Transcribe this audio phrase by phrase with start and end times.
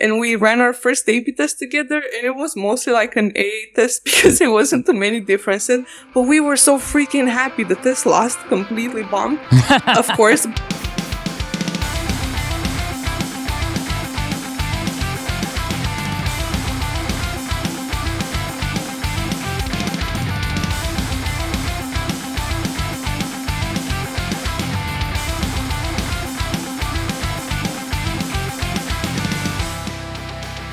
[0.00, 3.66] and we ran our first A/B test together, and it was mostly like an A
[3.74, 5.84] test because it wasn't too many differences.
[6.14, 7.64] But we were so freaking happy.
[7.64, 9.40] The test lost, completely bombed,
[9.86, 10.46] of course.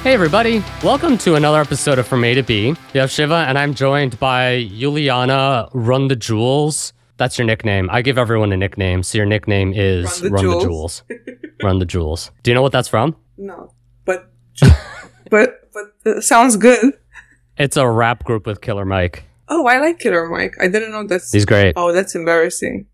[0.05, 2.75] Hey everybody, welcome to another episode of From A to B.
[2.93, 6.93] You have Shiva and I'm joined by Juliana Run the Jewels.
[7.17, 7.89] That's your nickname.
[7.91, 11.03] I give everyone a nickname, so your nickname is Run the Run the Jewels.
[11.09, 11.19] Jewels.
[11.63, 12.31] Run the Jewels.
[12.43, 13.15] Do you know what that's from?
[13.39, 13.73] No,
[14.05, 14.31] but
[15.31, 16.93] but but sounds good.
[17.57, 19.23] It's a rap group with Killer Mike.
[19.49, 20.53] Oh, I like Killer Mike.
[20.61, 21.31] I didn't know that's.
[21.31, 21.73] He's great.
[21.75, 22.85] Oh, that's embarrassing.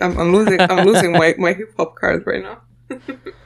[0.00, 0.60] I'm, I'm losing.
[0.60, 2.60] I'm losing my my hip hop card right now.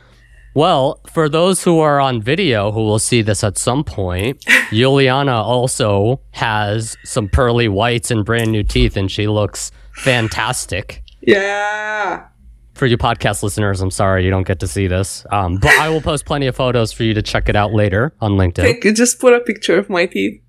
[0.54, 5.34] Well, for those who are on video who will see this at some point, Juliana
[5.42, 11.02] also has some pearly whites and brand new teeth, and she looks fantastic.
[11.22, 12.26] Yeah.
[12.74, 15.88] For you podcast listeners, I'm sorry you don't get to see this, um, but I
[15.88, 18.84] will post plenty of photos for you to check it out later on LinkedIn.
[18.84, 18.92] You.
[18.92, 20.40] Just put a picture of my teeth.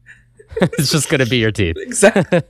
[0.61, 1.75] it's just going to be your teeth.
[1.77, 2.41] Exactly.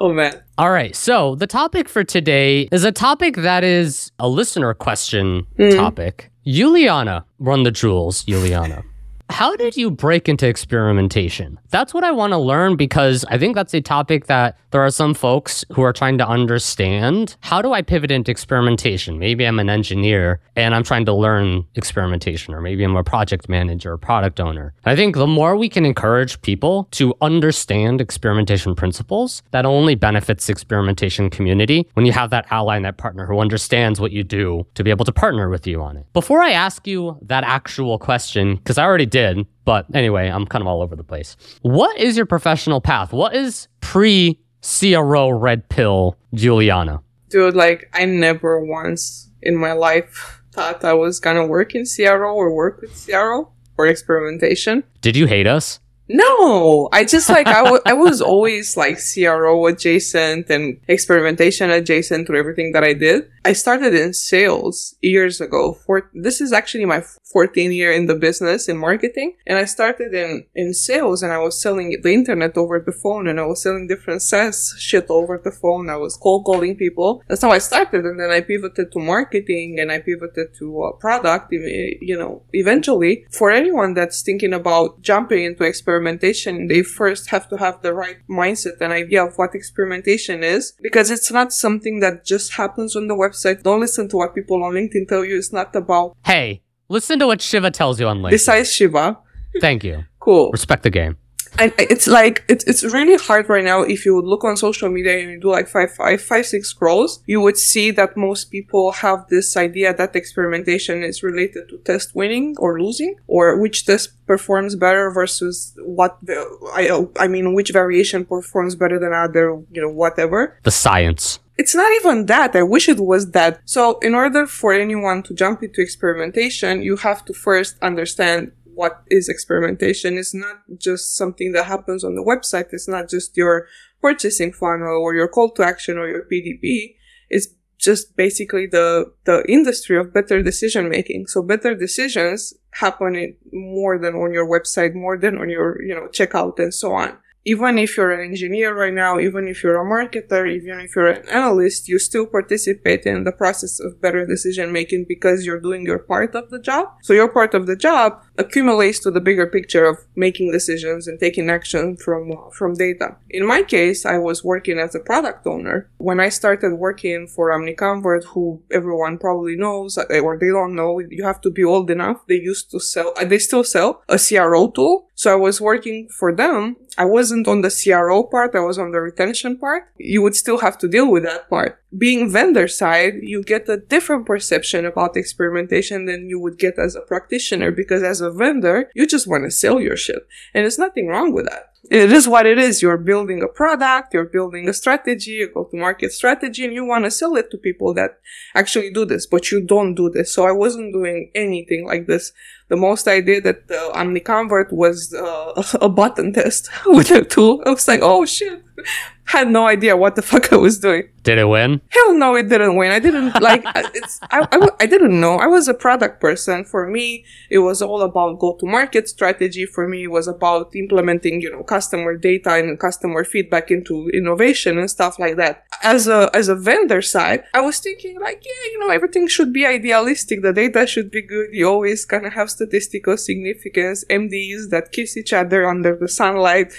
[0.00, 0.42] oh man.
[0.58, 0.94] All right.
[0.94, 5.70] So the topic for today is a topic that is a listener question Hmm.
[5.70, 6.30] topic.
[6.48, 8.82] Juliana, run the jewels, Juliana.
[9.30, 11.60] How did you break into experimentation?
[11.70, 14.90] That's what I want to learn because I think that's a topic that there are
[14.90, 17.36] some folks who are trying to understand.
[17.40, 19.18] How do I pivot into experimentation?
[19.18, 23.48] Maybe I'm an engineer and I'm trying to learn experimentation, or maybe I'm a project
[23.48, 24.74] manager or product owner.
[24.84, 30.46] I think the more we can encourage people to understand experimentation principles, that only benefits
[30.46, 34.24] the experimentation community when you have that ally and that partner who understands what you
[34.24, 36.06] do to be able to partner with you on it.
[36.12, 39.17] Before I ask you that actual question, because I already did,
[39.64, 41.36] but anyway, I'm kind of all over the place.
[41.62, 43.12] What is your professional path?
[43.12, 47.02] What is pre CRO red pill Juliana?
[47.28, 52.34] Dude, like I never once in my life thought I was gonna work in CRO
[52.34, 54.84] or work with CRO or experimentation.
[55.00, 55.80] Did you hate us?
[56.08, 62.72] No, I just like I was always like CRO adjacent and experimentation adjacent to everything
[62.72, 63.28] that I did.
[63.44, 65.74] I started in sales years ago.
[65.84, 67.04] For this is actually my
[67.34, 71.38] 14th year in the business in marketing, and I started in in sales and I
[71.38, 75.40] was selling the internet over the phone and I was selling different SaaS shit over
[75.42, 75.90] the phone.
[75.90, 77.22] I was cold calling people.
[77.28, 80.92] That's how I started, and then I pivoted to marketing and I pivoted to uh,
[80.92, 81.52] product.
[81.52, 87.56] You know, eventually, for anyone that's thinking about jumping into experimentation, they first have to
[87.56, 92.24] have the right mindset and idea of what experimentation is because it's not something that
[92.24, 93.62] just happens on the website.
[93.62, 95.36] Don't listen to what people on LinkedIn tell you.
[95.36, 98.30] It's not about Hey, listen to what Shiva tells you on LinkedIn.
[98.30, 99.18] besides Shiva.
[99.60, 100.04] Thank you.
[100.20, 100.50] Cool.
[100.50, 101.16] Respect the game.
[101.58, 103.80] And it's like it's it's really hard right now.
[103.82, 106.68] If you would look on social media and you do like five five five six
[106.68, 111.78] scrolls, you would see that most people have this idea that experimentation is related to
[111.78, 116.36] test winning or losing, or which test performs better versus what the
[116.74, 120.58] I I mean which variation performs better than other, you know, whatever.
[120.64, 121.40] The science.
[121.58, 122.54] It's not even that.
[122.54, 123.60] I wish it was that.
[123.64, 129.02] So, in order for anyone to jump into experimentation, you have to first understand what
[129.08, 130.16] is experimentation.
[130.16, 132.68] It's not just something that happens on the website.
[132.70, 133.66] It's not just your
[134.00, 136.94] purchasing funnel or your call to action or your PDP.
[137.28, 141.26] It's just basically the, the industry of better decision making.
[141.26, 146.06] So better decisions happen more than on your website, more than on your, you know,
[146.12, 147.18] checkout and so on
[147.48, 151.08] even if you're an engineer right now, even if you're a marketer, even if you're
[151.08, 155.82] an analyst, you still participate in the process of better decision making because you're doing
[155.86, 156.88] your part of the job.
[157.02, 161.18] So your part of the job accumulates to the bigger picture of making decisions and
[161.18, 162.22] taking action from
[162.52, 163.16] from data.
[163.30, 165.88] In my case, I was working as a product owner.
[165.96, 171.24] When I started working for OmniConvert, who everyone probably knows or they don't know, you
[171.24, 172.18] have to be old enough.
[172.26, 175.08] They used to sell, uh, they still sell a CRO tool.
[175.14, 176.76] So I was working for them.
[176.98, 178.56] I wasn't on the CRO part.
[178.56, 179.84] I was on the retention part.
[179.98, 181.80] You would still have to deal with that part.
[181.96, 186.96] Being vendor side, you get a different perception about experimentation than you would get as
[186.96, 190.26] a practitioner because as a vendor, you just want to sell your shit.
[190.52, 191.67] And there's nothing wrong with that.
[191.90, 192.82] It is what it is.
[192.82, 196.84] You're building a product, you're building a strategy, a go to market strategy, and you
[196.84, 198.18] want to sell it to people that
[198.54, 200.34] actually do this, but you don't do this.
[200.34, 202.32] So I wasn't doing anything like this.
[202.68, 207.62] The most I did at the OmniConvert was uh, a button test with a tool.
[207.64, 208.62] I was like, oh shit.
[209.24, 211.10] Had no idea what the fuck I was doing.
[211.22, 211.82] Did it win?
[211.90, 212.90] Hell no, it didn't win.
[212.90, 214.18] I didn't like uh, it's.
[214.30, 215.36] I, I, I didn't know.
[215.36, 216.64] I was a product person.
[216.64, 219.66] For me, it was all about go to market strategy.
[219.66, 224.78] For me, it was about implementing, you know, customer data and customer feedback into innovation
[224.78, 225.64] and stuff like that.
[225.82, 229.52] As a as a vendor side, I was thinking like, yeah, you know, everything should
[229.52, 230.40] be idealistic.
[230.40, 231.48] The data should be good.
[231.52, 234.06] You always kind of have statistical significance.
[234.08, 236.72] MDs that kiss each other under the sunlight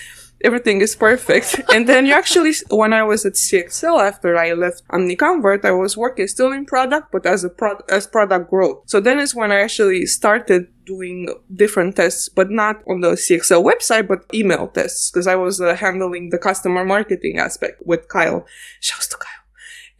[0.44, 1.62] everything is perfect.
[1.74, 5.97] and then you actually, when I was at CXL after I left OmniConvert, I was
[5.97, 8.83] working still in product, but as a pro- as product growth.
[8.88, 13.63] So then is when I actually started doing different tests, but not on the CXL
[13.63, 18.45] website, but email tests, because I was uh, handling the customer marketing aspect with Kyle.
[18.80, 19.44] Shouts to Kyle.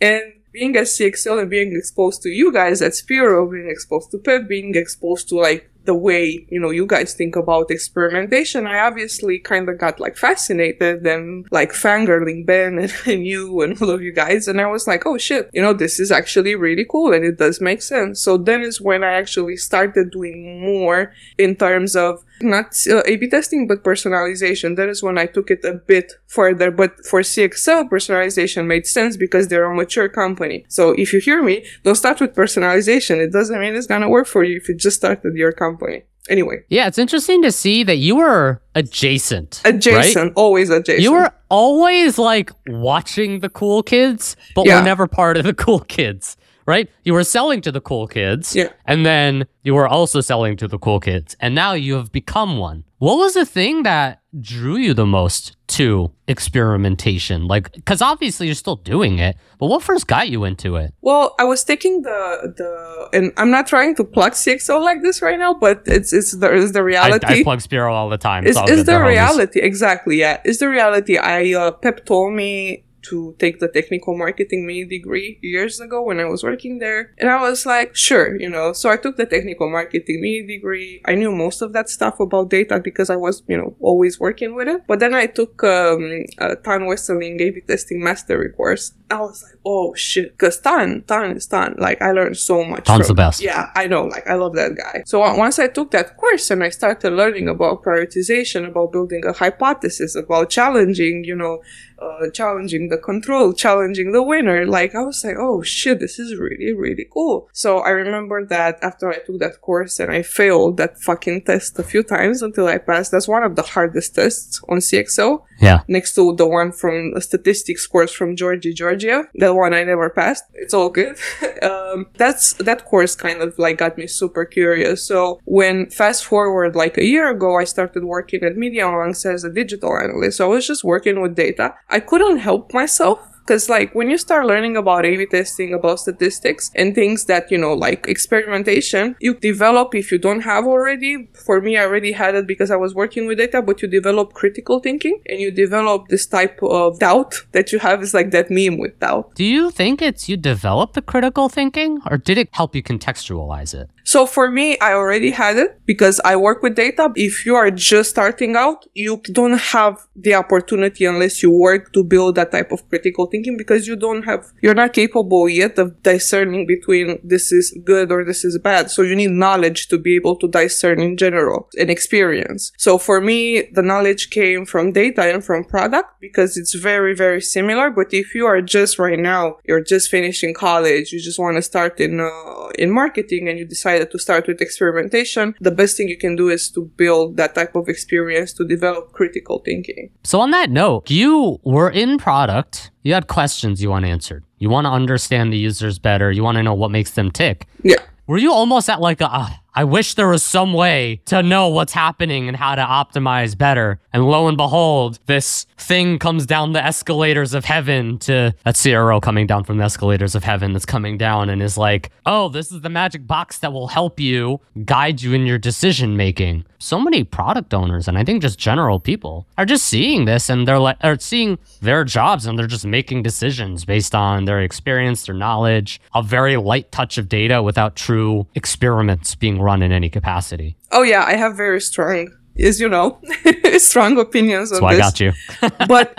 [0.01, 4.18] And being at CXL and being exposed to you guys at Speero, being exposed to
[4.18, 8.68] Pep, being exposed to like the way you know you guys think about experimentation.
[8.68, 13.81] I obviously kind of got like fascinated and like fangirling ben and, and, you and
[13.81, 16.53] all of you guys and i was like oh shit you know this is actually
[16.56, 18.21] really cool and it does make sense.
[18.21, 23.30] So then is when i actually started doing more in terms of not uh, A/B
[23.30, 24.75] testing, but personalization.
[24.75, 26.71] That is when I took it a bit further.
[26.71, 30.65] But for CXL, personalization made sense because they're a mature company.
[30.68, 33.18] So if you hear me, don't start with personalization.
[33.18, 36.03] It doesn't mean it's gonna work for you if you just started your company.
[36.30, 36.63] Anyway.
[36.69, 39.62] Yeah, it's interesting to see that you were adjacent.
[39.65, 40.33] Adjacent, right?
[40.35, 41.01] always adjacent.
[41.01, 44.77] You were always like watching the cool kids, but yeah.
[44.77, 46.38] were never part of the cool kids
[46.69, 46.88] right?
[47.04, 48.56] You were selling to the cool kids.
[48.56, 48.69] Yeah.
[48.86, 51.36] And then you were also selling to the cool kids.
[51.39, 52.83] And now you have become one.
[53.00, 57.48] What was the thing that drew you the most to experimentation?
[57.48, 60.94] Like, because obviously you're still doing it, but what first got you into it?
[61.01, 65.21] Well, I was taking the the, and I'm not trying to plug CXL like this
[65.21, 67.25] right now, but it's it's the it's the reality.
[67.25, 68.45] I, I plug Speero all the time.
[68.45, 70.18] It's, it's the reality exactly.
[70.18, 71.18] Yeah, it's the reality.
[71.18, 76.19] I uh, Pep told me to take the technical marketing mini degree years ago when
[76.19, 77.13] I was working there.
[77.18, 78.74] And I was like, sure, you know.
[78.74, 81.01] So I took the technical marketing mini degree.
[81.06, 84.56] I knew most of that stuff about data because I was, you know, always working
[84.56, 84.84] with it.
[84.88, 88.94] But then I took um, a Ton Wesseling A-B testing mastery course.
[89.11, 90.31] I was like, oh shit.
[90.31, 91.75] Because Ton, Ton is Ton.
[91.77, 92.85] Like, I learned so much.
[92.85, 93.41] Ton's from, the best.
[93.41, 94.06] Yeah, I know.
[94.06, 95.03] Like, I love that guy.
[95.06, 99.33] So once I took that course and I started learning about prioritization, about building a
[99.33, 101.61] hypothesis, about challenging, you know,
[102.01, 104.65] uh, challenging the control, challenging the winner.
[104.65, 107.50] Like I was like, oh shit, this is really, really cool.
[107.53, 111.77] So I remember that after I took that course and I failed that fucking test
[111.79, 113.11] a few times until I passed.
[113.11, 115.44] That's one of the hardest tests on CXL.
[115.59, 115.81] Yeah.
[115.88, 119.30] Next to the one from the statistics course from Georgi Georgiev.
[119.36, 120.44] That one I never passed.
[120.54, 121.18] It's all good.
[121.62, 125.06] um, that's, that course kind of like got me super curious.
[125.06, 129.51] So when fast forward like a year ago, I started working at Media.Monks as a
[129.51, 130.38] digital analyst.
[130.38, 131.75] So I was just working with data.
[131.90, 136.00] I couldn't help myself because, like, when you start learning about A B testing, about
[136.00, 141.30] statistics, and things that, you know, like experimentation, you develop if you don't have already.
[141.45, 144.33] For me, I already had it because I was working with data, but you develop
[144.33, 148.50] critical thinking and you develop this type of doubt that you have is like that
[148.50, 149.36] meme with doubt.
[149.36, 153.74] Do you think it's you develop the critical thinking or did it help you contextualize
[153.74, 153.89] it?
[154.03, 157.12] So for me, I already had it because I work with data.
[157.15, 162.03] If you are just starting out, you don't have the opportunity unless you work to
[162.03, 166.02] build that type of critical thinking because you don't have, you're not capable yet of
[166.04, 168.92] discerning between this is good or this is bad.
[168.92, 172.72] So you need knowledge to be able to discern in general and experience.
[172.78, 177.42] So for me, the knowledge came from data and from product because it's very, very
[177.42, 177.90] similar.
[177.90, 181.62] But if you are just right now, you're just finishing college, you just want to
[181.62, 186.09] start in, uh, in marketing and you decided to start with experimentation, the best thing
[186.09, 190.09] you can do is to build that type of experience to develop critical thinking.
[190.24, 194.44] So, on that note, you were in product, you had questions you want answered.
[194.57, 197.68] You want to understand the users better, you want to know what makes them tick.
[197.83, 197.95] Yeah.
[198.27, 201.68] Were you almost at like a, uh, I wish there was some way to know
[201.69, 203.99] what's happening and how to optimize better.
[204.11, 209.21] And lo and behold, this thing comes down the escalators of heaven to that CRO
[209.21, 212.71] coming down from the escalators of heaven that's coming down and is like, oh, this
[212.71, 216.66] is the magic box that will help you guide you in your decision making.
[216.80, 220.68] So many product owners and I think just general people are just seeing this and
[220.68, 225.26] they're like, are seeing their jobs and they're just making decisions based on their experience,
[225.26, 230.09] their knowledge, a very light touch of data without true experiments being run in any
[230.09, 230.76] capacity.
[230.92, 233.19] Oh yeah, I have very strong, as you know,
[233.78, 235.33] strong opinions on So I got you.
[235.88, 236.14] but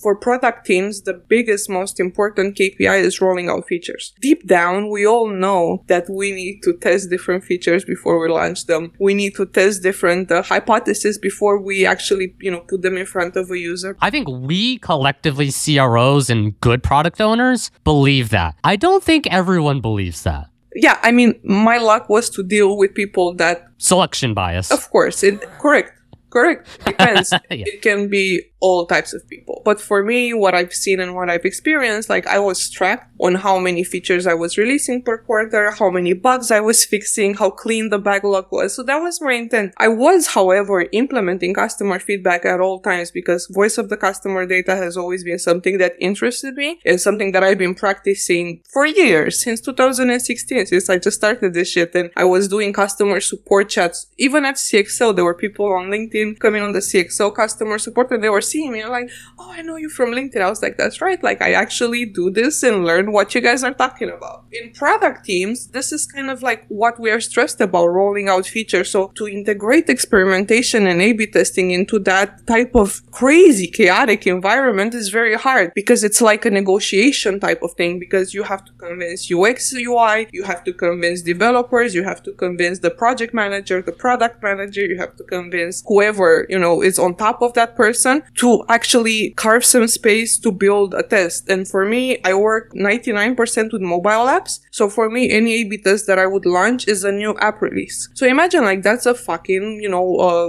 [0.00, 4.12] for product teams, the biggest, most important KPI is rolling out features.
[4.20, 8.66] Deep down, we all know that we need to test different features before we launch
[8.66, 8.92] them.
[8.98, 13.06] We need to test different uh, hypotheses before we actually, you know, put them in
[13.06, 13.96] front of a user.
[14.00, 18.56] I think we collectively, CROs and good product owners, believe that.
[18.64, 20.51] I don't think everyone believes that.
[20.74, 24.70] Yeah, I mean, my luck was to deal with people that, Selection bias.
[24.70, 25.92] of course, it correct.
[26.30, 26.66] Correct.
[26.86, 27.30] Depends.
[27.32, 27.64] Yeah.
[27.68, 29.60] It can be all types of people.
[29.64, 33.34] But for me, what I've seen and what I've experienced, like I was tracked on
[33.34, 37.50] how many features I was releasing per quarter, how many bugs I was fixing, how
[37.50, 38.74] clean the backlog was.
[38.76, 39.74] So that was my intent.
[39.78, 44.76] I was, however, implementing customer feedback at all times because voice of the customer data
[44.76, 49.42] has always been something that interested me and something that I've been practicing for years,
[49.42, 51.94] since 2016, since I just started this shit.
[51.96, 54.06] And I was doing customer support chats.
[54.18, 58.22] Even at CXL, there were people on LinkedIn coming on the CXL customer support and
[58.22, 60.40] they were seeing me like, oh, I know you from LinkedIn.
[60.40, 61.20] I was like, that's right.
[61.22, 64.44] Like, I actually do this and learn what you guys are talking about.
[64.52, 68.46] In product teams, this is kind of like what we are stressed about rolling out
[68.46, 68.90] features.
[68.90, 75.08] So to integrate experimentation and A-B testing into that type of crazy, chaotic environment is
[75.08, 79.30] very hard because it's like a negotiation type of thing because you have to convince
[79.32, 83.92] UX, UI, you have to convince developers, you have to convince the project manager, the
[83.92, 88.22] product manager, you have to convince whoever, you know, is on top of that person
[88.42, 91.48] to actually carve some space to build a test.
[91.48, 94.58] And for me, I work 99% with mobile apps.
[94.72, 98.08] So for me, any A-B test that I would launch is a new app release.
[98.14, 100.48] So imagine like that's a fucking, you know, uh,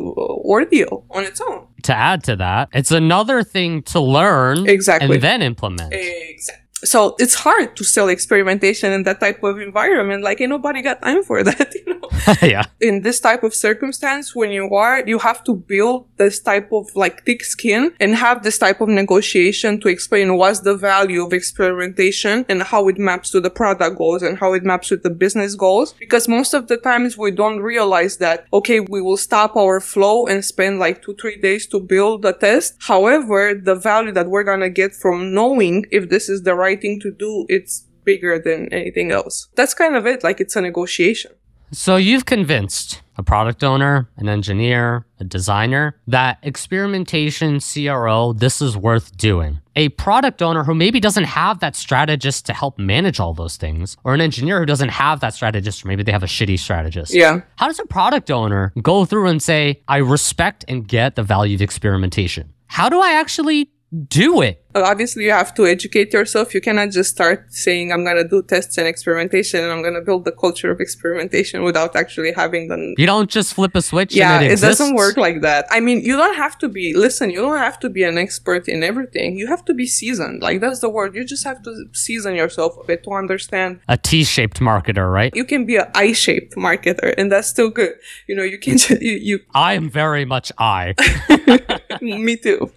[0.55, 1.67] ordeal on its own.
[1.83, 5.15] to add to that, it's another thing to learn Exactly.
[5.15, 5.93] and then implement.
[5.93, 6.62] Exactly.
[6.83, 10.23] So it's hard to sell experimentation in that type of environment.
[10.23, 12.03] Like, ain't nobody got time for that, you know?
[12.41, 12.65] yeah.
[12.79, 16.95] in this type of circumstance, when you are, you have to build this type of
[16.95, 21.33] like thick skin and have this type of negotiation to explain what's the value of
[21.33, 25.09] experimentation and how it maps to the product goals and how it maps with the
[25.09, 25.93] business goals.
[25.93, 30.25] Because most of the times we don't realize that, okay, we will stop our flow
[30.25, 32.75] and spend like two, three days to build a test.
[32.79, 36.72] However, the value that we're going to get from knowing if this is the right
[36.75, 39.47] thing to do, it's bigger than anything else.
[39.55, 40.23] That's kind of it.
[40.23, 41.31] Like it's a negotiation.
[41.71, 48.77] So you've convinced a product owner, an engineer, a designer that experimentation CRO, this is
[48.77, 49.59] worth doing.
[49.75, 53.97] A product owner who maybe doesn't have that strategist to help manage all those things,
[54.03, 57.13] or an engineer who doesn't have that strategist, or maybe they have a shitty strategist.
[57.13, 57.41] Yeah.
[57.55, 61.55] How does a product owner go through and say, I respect and get the value
[61.55, 62.53] of experimentation?
[62.67, 63.71] How do I actually
[64.07, 64.62] do it?
[64.81, 66.53] Obviously you have to educate yourself.
[66.53, 69.93] You cannot just start saying, I'm going to do tests and experimentation and I'm going
[69.93, 72.95] to build the culture of experimentation without actually having the.
[72.97, 75.65] You don't just flip a switch Yeah, and it, it doesn't work like that.
[75.69, 78.67] I mean, you don't have to be, listen, you don't have to be an expert
[78.67, 79.37] in everything.
[79.37, 80.41] You have to be seasoned.
[80.41, 81.15] Like, that's the word.
[81.15, 83.79] You just have to season yourself a bit to understand.
[83.87, 85.35] A T-shaped marketer, right?
[85.35, 87.93] You can be an I shaped marketer, and that's still good.
[88.27, 90.95] You know, you can, just, you, you I am very much I.
[92.01, 92.71] Me too.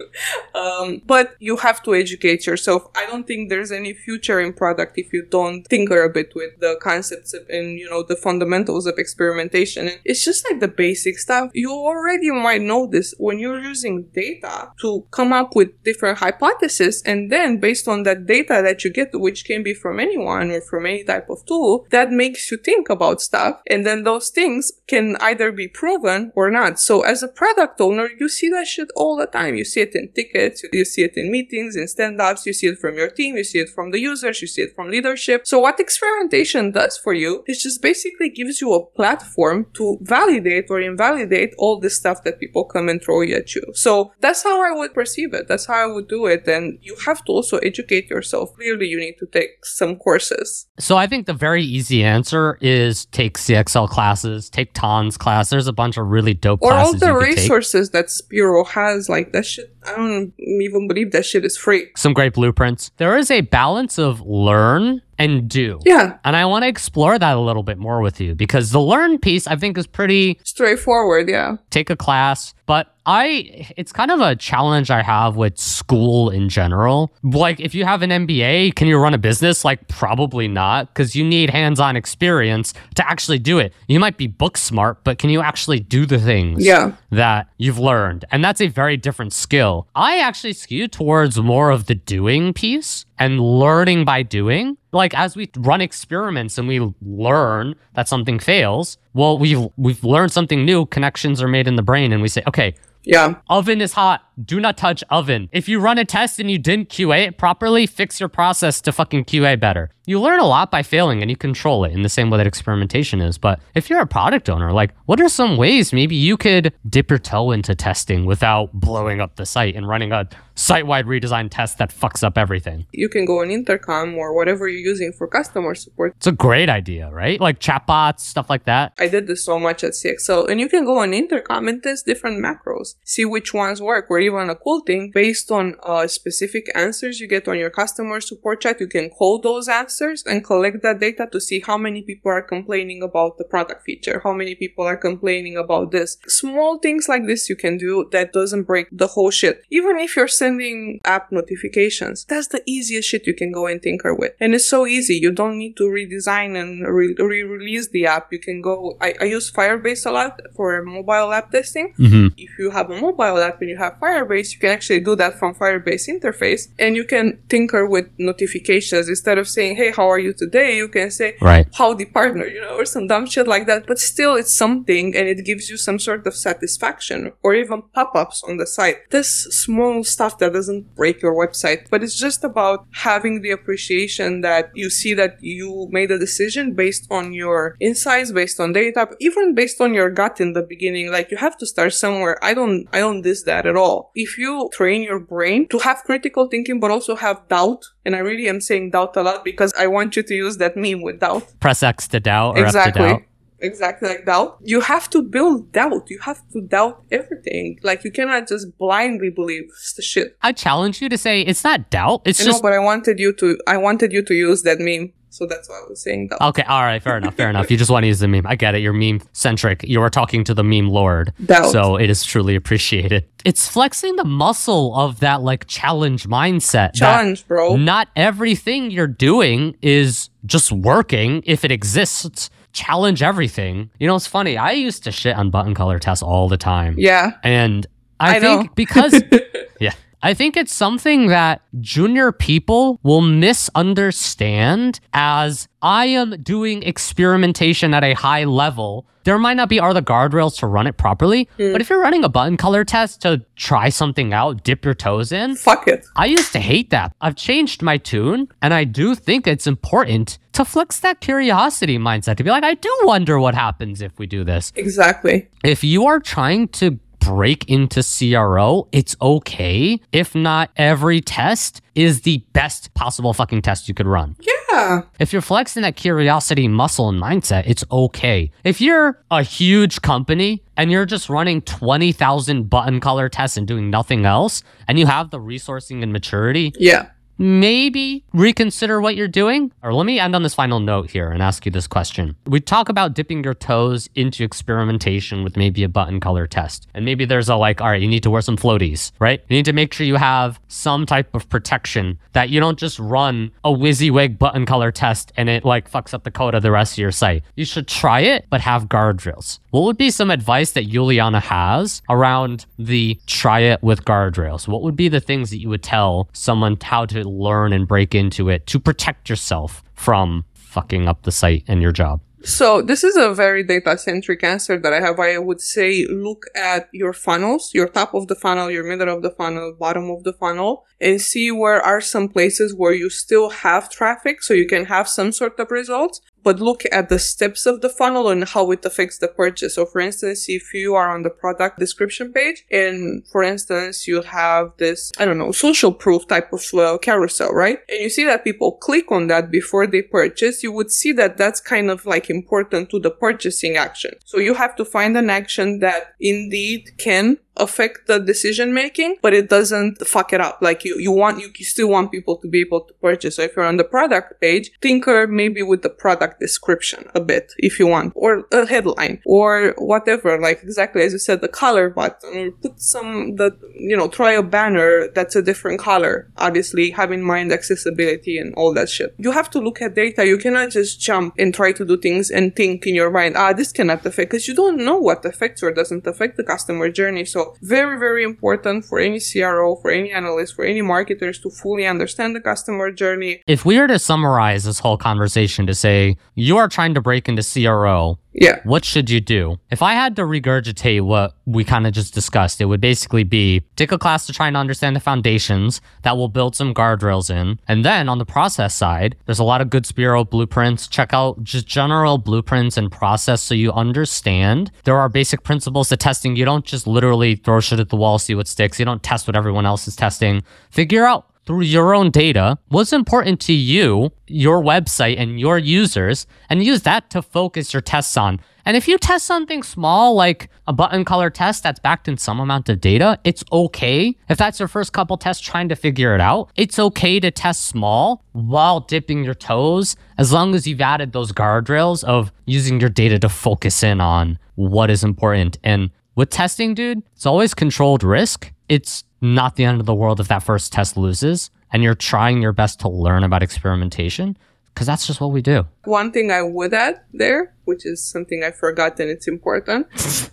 [0.54, 2.88] Um, but you have to educate yourself.
[2.94, 6.58] I don't think there's any future in product if you don't tinker a bit with
[6.60, 9.90] the concepts of, and you know the fundamentals of experimentation.
[10.04, 11.50] It's just like the basic stuff.
[11.54, 17.02] You already might know this when you're using data to come up with different hypotheses,
[17.04, 20.60] and then based on that data that you get, which can be from anyone or
[20.60, 24.72] from any type of tool, that makes you think about stuff, and then those things
[24.86, 26.78] can either be proven or not.
[26.80, 29.54] So as a product owner, you see that shit all the time.
[29.54, 32.78] You see it in tickets, you see it in meetings, in stand-ups, you see it
[32.78, 35.42] from your team, you see it from the users, you see it from leadership.
[35.44, 40.66] So what experimentation does for you is just basically gives you a platform to validate
[40.70, 43.62] or invalidate all the stuff that people come and throw at you.
[43.72, 45.48] So that's how I would perceive it.
[45.48, 46.46] That's how I would do it.
[46.46, 48.54] And you have to also educate yourself.
[48.54, 50.66] Clearly, you need to take some courses.
[50.78, 55.50] So I think the very easy answer is take CXL classes, take Ton's class.
[55.50, 57.36] There's a bunch of really dope Or all the could take.
[57.36, 59.74] resources that Speero has, like that shit.
[59.86, 61.90] I don't even believe that shit is free.
[61.96, 62.92] Some great blueprints.
[62.96, 65.80] There is a balance of learn and do.
[65.84, 68.80] Yeah, And I want to explore that a little bit more with you because the
[68.80, 71.28] learn piece I think is pretty straightforward.
[71.28, 71.56] Yeah.
[71.70, 76.48] take a class, but I it's kind of a challenge I have with school in
[76.48, 77.14] general.
[77.22, 79.64] Like if you have an MBA, can you run a business?
[79.64, 83.72] Like probably not because you need hands-on experience to actually do it.
[83.86, 86.92] You might be book smart, but can you actually do the things Yeah.
[87.10, 88.24] that you've learned?
[88.32, 89.86] And that's a very different skill.
[89.94, 94.76] I actually skew towards more of the doing piece and learning by doing.
[94.92, 100.32] Like as we run experiments and we learn that something fails, well, we've we've learned
[100.32, 100.86] something new.
[100.86, 103.36] Connections are made in the brain, and we say, okay, Yeah.
[103.48, 104.25] Oven is hot.
[104.42, 105.48] Do not touch oven.
[105.50, 108.92] If you run a test and you didn't QA it properly, fix your process to
[108.92, 109.90] fucking QA better.
[110.08, 112.46] You learn a lot by failing and you control it in the same way that
[112.46, 113.38] experimentation is.
[113.38, 117.10] But if you're a product owner, like, what are some ways maybe you could dip
[117.10, 121.48] your toe into testing without blowing up the site and running a site wide redesign
[121.50, 122.86] test that fucks up everything?
[122.92, 126.14] You can go on intercom or whatever you're using for customer support.
[126.18, 127.40] It's a great idea, right?
[127.40, 128.92] Like chatbots, stuff like that.
[129.00, 132.06] I did this so much at CXL, and you can go on intercom and test
[132.06, 136.70] different macros, see which ones work, or even a cool thing based on uh, specific
[136.74, 138.80] answers you get on your customer support chat.
[138.80, 142.42] You can call those answers and collect that data to see how many people are
[142.42, 146.18] complaining about the product feature, how many people are complaining about this.
[146.26, 149.62] Small things like this you can do that doesn't break the whole shit.
[149.70, 154.14] Even if you're sending app notifications, that's the easiest shit you can go and tinker
[154.14, 154.32] with.
[154.40, 155.14] And it's so easy.
[155.14, 158.32] You don't need to redesign and re release the app.
[158.32, 161.94] You can go, I, I use Firebase a lot for mobile app testing.
[161.98, 162.28] Mm-hmm.
[162.36, 165.38] If you have a mobile app and you have Firebase, you can actually do that
[165.38, 170.18] from Firebase interface and you can tinker with notifications instead of saying, Hey, how are
[170.18, 170.76] you today?
[170.76, 171.66] You can say, Right.
[171.74, 173.86] howdy partner, you know, or some dumb shit like that.
[173.86, 178.42] But still, it's something and it gives you some sort of satisfaction or even pop-ups
[178.48, 179.10] on the site.
[179.10, 184.40] This small stuff that doesn't break your website, but it's just about having the appreciation
[184.40, 189.08] that you see that you made a decision based on your insights, based on data,
[189.20, 191.10] even based on your gut in the beginning.
[191.12, 192.42] Like you have to start somewhere.
[192.42, 194.05] I don't, I don't diss that at all.
[194.14, 198.20] If you train your brain to have critical thinking, but also have doubt, and I
[198.20, 201.20] really am saying doubt a lot because I want you to use that meme with
[201.20, 201.44] doubt.
[201.60, 203.08] Press X to doubt or F to Exactly.
[203.08, 203.22] doubt.
[203.58, 204.58] Exactly like doubt.
[204.62, 206.10] You have to build doubt.
[206.10, 207.78] You have to doubt everything.
[207.82, 209.64] Like you cannot just blindly believe
[209.96, 210.36] the shit.
[210.42, 212.20] I challenge you to say it's not doubt.
[212.26, 213.58] It's I just but I wanted you to.
[213.66, 216.40] I wanted you to use that meme, so that's why I was saying doubt.
[216.40, 217.70] Okay, all right, fair enough, fair enough.
[217.70, 218.46] You just want to use the meme.
[218.46, 218.80] I get it.
[218.80, 219.82] You're meme centric.
[219.82, 221.34] You are talking to the meme lord.
[221.44, 221.70] Doubt.
[221.72, 223.28] So it is truly appreciated.
[223.44, 226.94] It's flexing the muscle of that like challenge mindset.
[226.94, 227.76] Challenge, bro.
[227.76, 232.48] Not everything you're doing is just working if it exists.
[232.72, 233.90] Challenge everything.
[233.98, 234.56] You know, it's funny.
[234.56, 236.94] I used to shit on button color tests all the time.
[236.96, 237.32] Yeah.
[237.42, 237.86] And
[238.18, 239.22] I, I think because
[239.80, 239.92] yeah,
[240.26, 248.02] I think it's something that junior people will misunderstand as I am doing experimentation at
[248.02, 249.06] a high level.
[249.22, 251.70] There might not be are the guardrails to run it properly, hmm.
[251.70, 255.30] but if you're running a button color test to try something out, dip your toes
[255.30, 256.04] in, Fuck it.
[256.16, 257.14] I used to hate that.
[257.20, 262.36] I've changed my tune, and I do think it's important to flex that curiosity mindset
[262.38, 265.48] to be like, I do wonder what happens if we do this Exactly.
[265.62, 272.22] if you are trying to break into CRO, it's okay if not every test is
[272.22, 274.36] the best possible fucking test you could run.
[274.40, 275.02] Yeah.
[275.18, 278.50] If you're flexing that curiosity muscle and mindset, it's okay.
[278.64, 283.88] If you're a huge company and you're just running 20,000 button color tests and doing
[283.90, 287.06] nothing else, and you have the resourcing and maturity, Yeah.
[287.38, 289.72] Maybe reconsider what you're doing?
[289.82, 292.36] Or let me end on this final note here and ask you this question.
[292.46, 296.88] We talk about dipping your toes into experimentation with maybe a button color test.
[296.94, 299.42] And maybe there's a like, all right, you need to wear some floaties, right?
[299.48, 302.98] You need to make sure you have some type of protection that you don't just
[302.98, 306.70] run a WYSIWYG button color test and it like fucks up the code of the
[306.70, 307.42] rest of your site.
[307.54, 309.58] You should try it, but have guardrails.
[309.70, 314.66] What would be some advice that Juliana has around the try it with guardrails?
[314.66, 318.14] What would be the things that you would tell someone how to learn and break
[318.14, 322.20] into it to protect yourself from fucking up the site and your job?
[322.46, 325.18] So this is a very data centric answer that I have.
[325.18, 329.22] I would say look at your funnels, your top of the funnel, your middle of
[329.22, 333.50] the funnel, bottom of the funnel, and see where are some places where you still
[333.50, 336.20] have traffic so you can have some sort of results.
[336.46, 339.74] But look at the steps of the funnel and how it affects the purchase.
[339.74, 344.22] So for instance, if you are on the product description page and for instance, you
[344.22, 347.80] have this, I don't know, social proof type of uh, carousel, right?
[347.88, 351.36] And you see that people click on that before they purchase, you would see that
[351.36, 354.12] that's kind of like important to the purchasing action.
[354.24, 359.32] So you have to find an action that indeed can affect the decision making, but
[359.32, 360.58] it doesn't fuck it up.
[360.60, 363.36] Like you, you want, you still want people to be able to purchase.
[363.36, 367.52] So if you're on the product page, tinker maybe with the product description a bit
[367.58, 370.40] if you want, or a headline or whatever.
[370.40, 374.42] Like exactly as you said, the color button put some, the, you know, try a
[374.42, 376.30] banner that's a different color.
[376.36, 379.14] Obviously have in mind accessibility and all that shit.
[379.18, 380.26] You have to look at data.
[380.26, 383.52] You cannot just jump and try to do things and think in your mind, ah,
[383.52, 387.24] this cannot affect, because you don't know what affects or doesn't affect the customer journey.
[387.24, 391.86] So very, very important for any CRO, for any analyst, for any marketers to fully
[391.86, 393.42] understand the customer journey.
[393.46, 397.28] If we were to summarize this whole conversation to say you are trying to break
[397.28, 398.60] into CRO, Yeah.
[398.64, 399.58] What should you do?
[399.70, 403.62] If I had to regurgitate what we kind of just discussed, it would basically be
[403.76, 407.58] take a class to try and understand the foundations that will build some guardrails in.
[407.66, 410.86] And then on the process side, there's a lot of good Speero blueprints.
[410.86, 415.96] Check out just general blueprints and process so you understand there are basic principles to
[415.96, 416.36] testing.
[416.36, 418.78] You don't just literally throw shit at the wall, see what sticks.
[418.78, 420.42] You don't test what everyone else is testing.
[420.70, 426.26] Figure out through your own data what's important to you, your website, and your users,
[426.50, 428.40] and use that to focus your tests on.
[428.64, 432.40] And if you test something small, like a button color test that's backed in some
[432.40, 434.16] amount of data, it's okay.
[434.28, 437.66] If that's your first couple tests trying to figure it out, it's okay to test
[437.66, 442.90] small while dipping your toes, as long as you've added those guardrails of using your
[442.90, 445.58] data to focus in on what is important.
[445.62, 448.52] And with testing, dude, it's always controlled risk.
[448.68, 452.42] It's not the end of the world if that first test loses and you're trying
[452.42, 454.36] your best to learn about experimentation
[454.74, 455.66] because that's just what we do.
[455.84, 459.86] One thing I would add there, which is something I forgot and it's important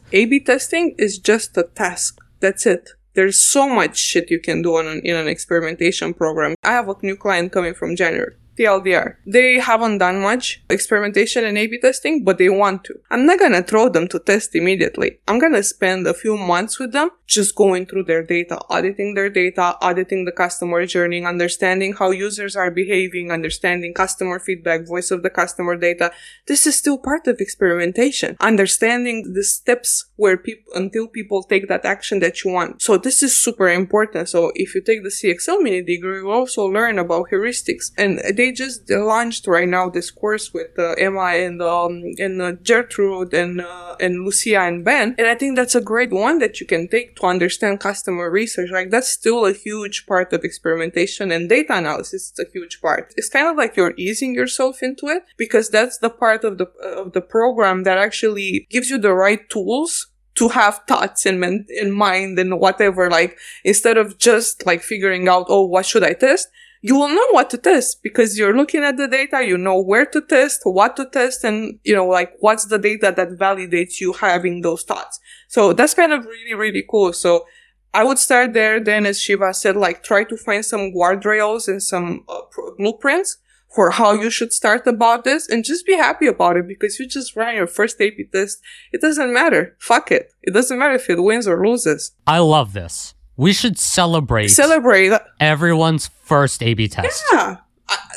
[0.11, 2.19] A B testing is just a task.
[2.39, 2.89] That's it.
[3.13, 6.55] There's so much shit you can do on an, in an experimentation program.
[6.63, 8.35] I have a new client coming from January.
[8.57, 9.15] TLDR.
[9.25, 12.99] They haven't done much experimentation and A-B testing, but they want to.
[13.09, 15.19] I'm not gonna throw them to test immediately.
[15.27, 19.29] I'm gonna spend a few months with them just going through their data, auditing their
[19.29, 25.23] data, auditing the customer journey, understanding how users are behaving, understanding customer feedback, voice of
[25.23, 26.11] the customer data.
[26.47, 28.37] This is still part of experimentation.
[28.39, 32.81] Understanding the steps where people, until people take that action that you want.
[32.81, 34.29] So this is super important.
[34.29, 38.42] So if you take the CXL mini degree, you also learn about heuristics and they
[38.51, 43.61] just launched right now this course with uh, Emma and, um, and uh, Gertrude and,
[43.61, 45.15] uh, and Lucia and Ben.
[45.17, 48.71] And I think that's a great one that you can take to understand customer research.
[48.71, 53.13] Like that's still a huge part of experimentation and data analysis It's a huge part.
[53.17, 56.65] It's kind of like you're easing yourself into it because that's the part of the,
[56.81, 61.65] of the program that actually gives you the right tools to have thoughts in, men-
[61.69, 66.13] in mind and whatever, like instead of just like figuring out, oh, what should I
[66.13, 66.47] test?
[66.85, 70.05] You will know what to test because you're looking at the data, you know where
[70.07, 74.11] to test, what to test, and you know, like what's the data that validates you
[74.11, 75.17] having those thoughts.
[75.47, 77.13] So that's kind of really, really cool.
[77.13, 77.45] So
[77.93, 78.81] I would start there.
[78.81, 82.41] Then, as Shiva said, like try to find some guardrails and some uh,
[82.77, 83.37] blueprints
[83.73, 87.07] for how you should start about this and just be happy about it because you
[87.07, 88.61] just ran your first A/B test.
[88.91, 89.77] It doesn't matter.
[89.79, 90.33] Fuck it.
[90.41, 92.11] It doesn't matter if it wins or loses.
[92.27, 93.15] I love this.
[93.35, 95.11] We should celebrate Celebrate.
[95.39, 97.23] everyone's first A/B test.
[97.33, 97.57] Yeah.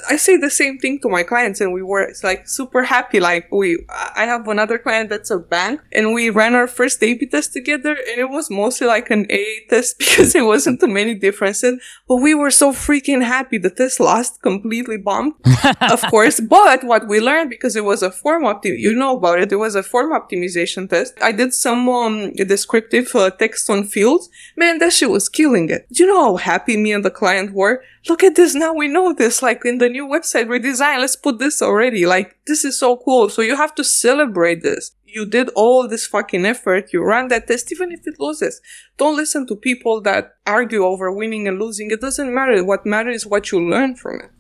[0.09, 3.21] I, say the same thing to my clients and we were like super happy.
[3.21, 7.27] Like we, I have another client that's a bank and we ran our first A-B
[7.27, 11.15] test together and it was mostly like an A test because it wasn't too many
[11.15, 13.59] differences, but we were so freaking happy.
[13.59, 15.35] The test lost completely bombed,
[15.81, 19.41] of course, but what we learned because it was a form optim, you know about
[19.41, 19.53] it.
[19.53, 21.15] It was a form optimization test.
[21.23, 24.29] I did some, um, descriptive uh, text on fields.
[24.57, 25.87] Man, that shit was killing it.
[25.93, 27.83] Do you know how happy me and the client were?
[28.09, 28.55] Look at this.
[28.55, 29.43] Now we know this.
[29.43, 32.07] Like in the new website redesign, let's put this already.
[32.07, 33.29] Like this is so cool.
[33.29, 34.93] So you have to celebrate this.
[35.17, 36.93] You did all this fucking effort.
[36.93, 38.61] You ran that test, even if it loses.
[38.99, 41.91] Don't listen to people that argue over winning and losing.
[41.91, 42.63] It doesn't matter.
[42.65, 44.31] What matters is what you learn from it.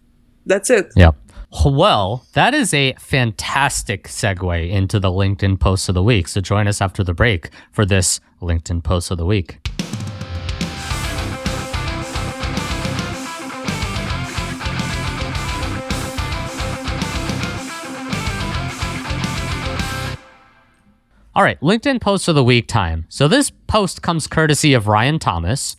[0.45, 0.93] That's it.
[0.97, 1.15] Yep.
[1.65, 6.29] Well, that is a fantastic segue into the LinkedIn post of the week.
[6.29, 9.66] So join us after the break for this LinkedIn post of the week.
[21.37, 23.05] All right, LinkedIn post of the week time.
[23.11, 25.77] So this post comes courtesy of Ryan Thomas.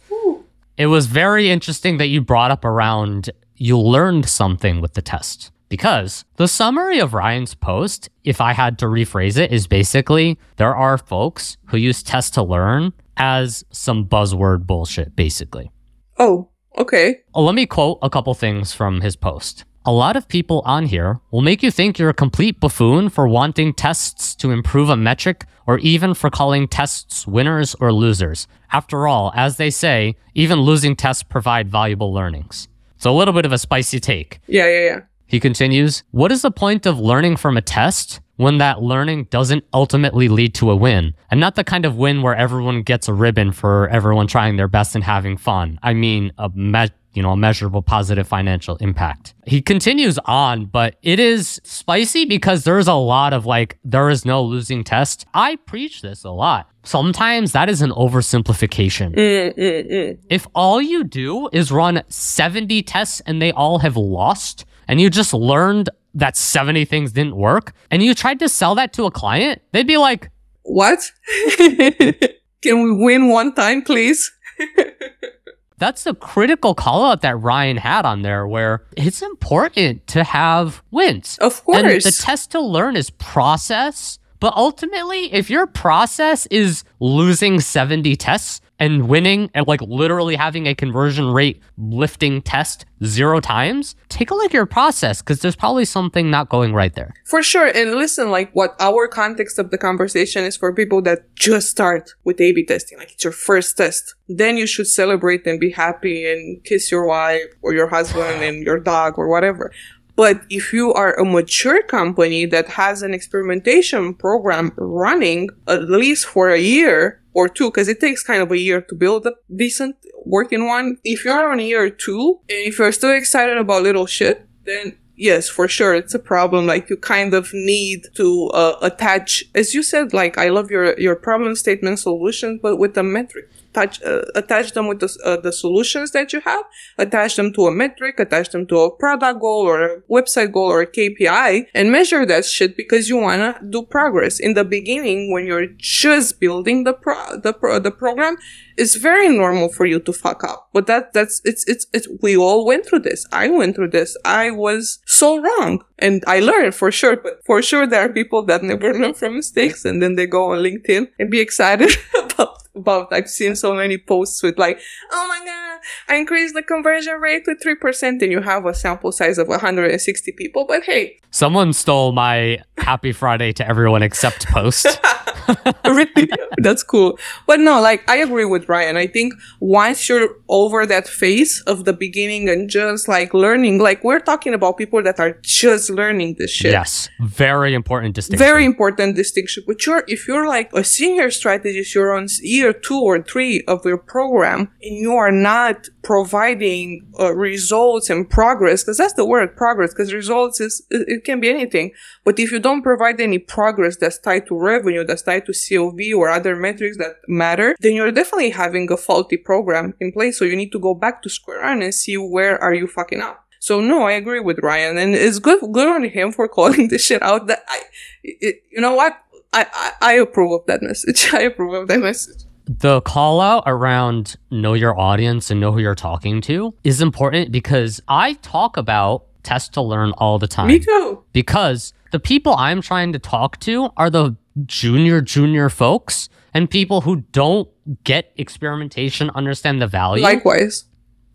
[0.78, 5.52] It was very interesting that you brought up around you learned something with the test.
[5.68, 10.76] Because the summary of Ryan's post, if I had to rephrase it, is basically there
[10.76, 15.72] are folks who use test to learn as some buzzword bullshit, basically.
[16.20, 17.22] Oh, okay.
[17.34, 19.66] Oh, let me quote a couple things from his post.
[19.88, 23.26] A lot of people on here will make you think you're a complete buffoon for
[23.26, 28.50] wanting tests to improve a metric or even for calling tests winners or losers.
[28.74, 32.68] After all, as they say, even losing tests provide valuable learnings.
[32.98, 34.42] So a little bit of a spicy take.
[34.48, 35.00] Yeah, yeah, yeah.
[35.26, 39.64] He continues, What is the point of learning from a test when that learning doesn't
[39.74, 41.14] ultimately lead to a win?
[41.32, 44.68] And not the kind of win where everyone gets a ribbon for everyone trying their
[44.68, 45.80] best and having fun.
[45.82, 49.34] I mean, a me- you know, a measurable positive financial impact.
[49.48, 54.24] He continues on, but it is spicy because there's a lot of like, there is
[54.24, 55.26] no losing test.
[55.34, 56.70] I preach this a lot.
[56.84, 59.16] Sometimes that is an oversimplification.
[59.16, 60.18] Mm, mm, mm.
[60.30, 65.10] If all you do is run 70 tests and they all have lost, and you
[65.10, 69.12] just learned that 70 things didn't work and you tried to sell that to a
[69.12, 70.30] client, they'd be like,
[70.62, 71.00] What?
[71.58, 74.32] Can we win one time, please?
[75.78, 80.82] That's the critical call out that Ryan had on there where it's important to have
[80.92, 81.38] wins.
[81.40, 81.78] Of course.
[81.78, 84.20] And the test to learn is process.
[84.40, 90.68] But ultimately, if your process is losing 70 tests and winning and like literally having
[90.68, 95.56] a conversion rate lifting test zero times, take a look at your process because there's
[95.56, 97.14] probably something not going right there.
[97.26, 97.68] For sure.
[97.68, 102.14] And listen, like what our context of the conversation is for people that just start
[102.24, 104.16] with A B testing, like it's your first test.
[104.28, 108.64] Then you should celebrate and be happy and kiss your wife or your husband and
[108.64, 109.72] your dog or whatever.
[110.16, 116.26] But if you are a mature company that has an experimentation program running at least
[116.26, 119.34] for a year or two, because it takes kind of a year to build a
[119.56, 119.96] decent
[120.26, 120.98] working one.
[121.04, 125.50] If you're on year two and if you're still excited about little shit, then yes,
[125.50, 126.66] for sure, it's a problem.
[126.66, 130.98] Like you kind of need to uh, attach, as you said, like I love your
[131.00, 135.38] your problem statement solutions, but with a metric touch, uh, attach them with the, uh,
[135.38, 136.64] the solutions that you have,
[136.98, 140.70] attach them to a metric, attach them to a product goal or a website goal
[140.72, 144.40] or a KPI and measure that shit because you want to do progress.
[144.40, 148.38] In the beginning, when you're just building the pro, the pro, the program,
[148.78, 150.70] it's very normal for you to fuck up.
[150.74, 153.26] But that, that's, it's, it's, it's, we all went through this.
[153.32, 154.16] I went through this.
[154.24, 158.44] I was so wrong and I learned for sure, but for sure there are people
[158.44, 161.92] that never learn from mistakes and then they go on LinkedIn and be excited
[162.24, 164.80] about about I've seen so many posts with like,
[165.12, 168.74] oh my god, I increased the conversion rate to three percent, and you have a
[168.74, 170.66] sample size of 160 people.
[170.66, 174.88] But hey, someone stole my Happy Friday to everyone except post.
[175.86, 177.18] really, that's cool.
[177.46, 178.98] But no, like I agree with Ryan.
[178.98, 184.04] I think once you're over that phase of the beginning and just like learning, like
[184.04, 186.72] we're talking about people that are just learning this shit.
[186.72, 188.46] Yes, very important distinction.
[188.46, 189.64] Very important distinction.
[189.66, 193.86] But you're if you're like a senior strategist, you're on year two or three of
[193.86, 199.56] your program, and you are not providing uh, results and progress, because that's the word
[199.56, 199.94] progress.
[199.94, 201.92] Because results is it, it can be anything.
[202.24, 206.00] But if you don't provide any progress that's tied to revenue, that's tied to COV
[206.16, 210.38] or other metrics that matter, then you're definitely having a faulty program in place.
[210.38, 213.22] So you need to go back to square one and see where are you fucking
[213.22, 213.44] up.
[213.60, 217.04] So no, I agree with Ryan, and it's good good on him for calling this
[217.04, 217.48] shit out.
[217.48, 217.82] That I,
[218.24, 219.18] it, you know what,
[219.54, 221.30] I, I I approve of that message.
[221.34, 222.44] I approve of that message.
[222.66, 227.52] The call out around know your audience and know who you're talking to is important
[227.52, 230.68] because I talk about test to learn all the time.
[230.68, 231.24] Me too.
[231.32, 237.02] Because the people I'm trying to talk to are the junior, junior folks and people
[237.02, 237.70] who don't
[238.04, 240.24] get experimentation, understand the value.
[240.24, 240.86] Likewise.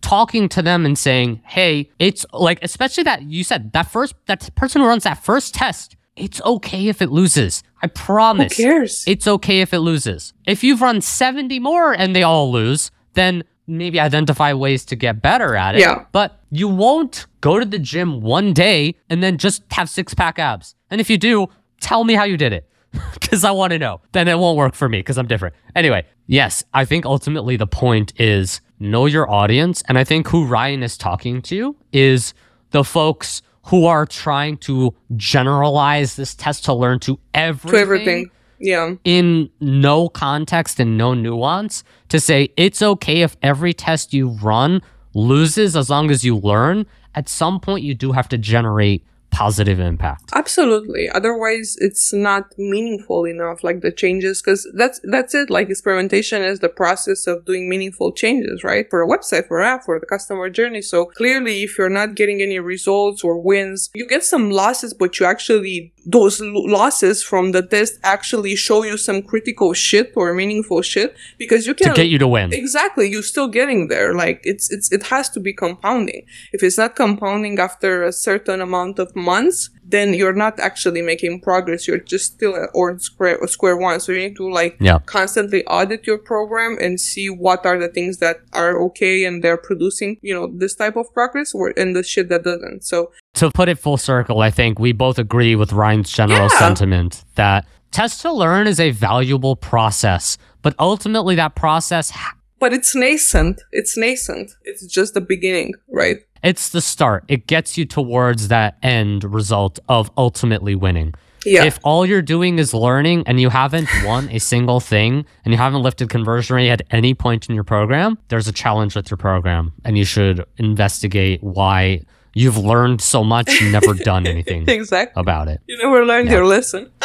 [0.01, 4.53] Talking to them and saying, hey, it's like, especially that you said that first, that
[4.57, 7.63] person who runs that first test, it's okay if it loses.
[7.83, 8.57] I promise.
[8.57, 9.05] Who cares?
[9.07, 10.33] It's okay if it loses.
[10.47, 15.23] If you've run 70 more and they all lose, then maybe identify ways to get
[15.23, 15.81] better at it.
[15.81, 16.05] Yeah.
[16.13, 20.39] But you won't go to the gym one day and then just have six pack
[20.39, 20.75] abs.
[20.91, 21.47] And if you do,
[21.81, 22.69] tell me how you did it
[23.15, 24.03] because I want to know.
[24.13, 25.55] Then it won't work for me because I'm different.
[25.75, 29.83] Anyway, yes, I think ultimately the point is know your audience.
[29.89, 32.35] And I think who Ryan is talking to is
[32.71, 37.71] the folks who are trying to generalize this test to learn to everything.
[37.71, 38.31] To everything.
[38.59, 38.95] Yeah.
[39.05, 44.83] In no context and no nuance to say it's okay if every test you run
[45.15, 46.87] loses as long as you learn.
[47.15, 50.25] At some point, you do have to generate positive impact.
[50.35, 51.09] Absolutely.
[51.09, 55.49] Otherwise, it's not meaningful enough, like the changes, because that's, that's it.
[55.49, 58.87] Like experimentation is the process of doing meaningful changes, right?
[58.91, 60.83] For a website, for app, for the customer journey.
[60.83, 65.19] So clearly, if you're not getting any results or wins, you get some losses, but
[65.19, 70.83] you actually, those losses from the test actually show you some critical shit or meaningful
[70.83, 72.53] shit because you can to get you to win.
[72.53, 73.09] Exactly.
[73.09, 74.15] You're still getting there.
[74.15, 76.27] Like it's, it's, it has to be compounding.
[76.53, 81.41] If it's not compounding after a certain amount of months, then you're not actually making
[81.41, 81.87] progress.
[81.87, 84.01] You're just still at or square or square one.
[84.01, 84.99] So you need to like yeah.
[85.07, 89.57] constantly audit your program and see what are the things that are okay and they're
[89.57, 92.85] producing, you know, this type of progress or and the shit that doesn't.
[92.85, 96.59] So to put it full circle, I think we both agree with Ryan's general Yeah.
[96.59, 102.73] sentiment that test to learn is a valuable process, but ultimately that process ha- but
[102.73, 103.61] it's nascent.
[103.73, 104.53] It's nascent.
[104.63, 106.19] It's just the beginning, right?
[106.45, 107.23] it's the start.
[107.29, 111.15] It gets you towards that end result of ultimately winning.
[111.45, 111.63] Yeah.
[111.65, 115.59] If all you're doing is learning and you haven't won a single thing and you
[115.59, 119.19] haven't lifted conversion rate at any point in your program, there's a challenge with your
[119.19, 122.01] program and you should investigate why
[122.35, 125.21] you've learned so much and never done anything exactly.
[125.21, 125.61] about it.
[125.67, 126.37] You never learned Yeah.
[126.37, 126.91] your lesson.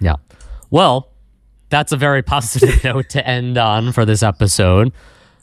[0.00, 0.14] Yeah.
[0.70, 1.10] Well,
[1.70, 4.92] that's a very positive note to end on for this episode.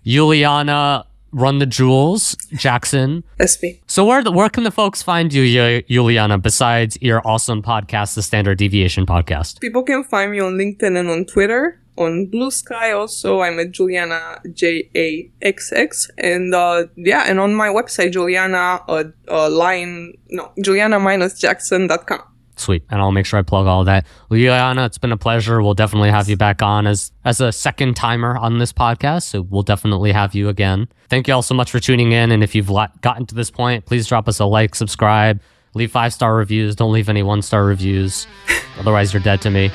[0.06, 3.24] Juliana, run the jewels, Jackson.
[3.44, 3.84] SP.
[3.88, 8.16] So where the, where can the folks find you, Ju- Juliana, besides your awesome podcast,
[8.16, 9.60] the Standard Deviation Podcast?
[9.60, 11.82] People can find me on LinkedIn and on Twitter.
[11.98, 17.56] On Bluesky also, I'm at Juliana J A X X, and uh, yeah, and on
[17.56, 22.22] my website Juliana uh, uh, line no Juliana minus Jackson.com.
[22.58, 24.06] Sweet, and I'll make sure I plug all that.
[24.30, 25.62] Juliana, it's been a pleasure.
[25.62, 29.24] We'll definitely have you back on as as a second timer on this podcast.
[29.24, 30.88] So we'll definitely have you again.
[31.10, 32.32] Thank you all so much for tuning in.
[32.32, 35.42] And if you've gotten to this point, please drop us a like, subscribe,
[35.74, 36.76] leave five star reviews.
[36.76, 38.26] Don't leave any one star reviews,
[38.80, 39.70] otherwise you're dead to me.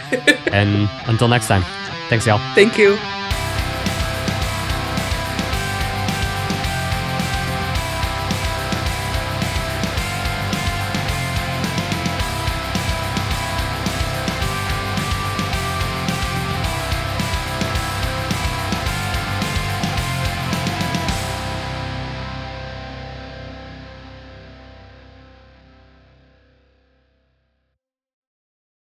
[0.51, 1.63] and until next time,
[2.11, 2.41] thanks y'all.
[2.55, 3.20] Thank you.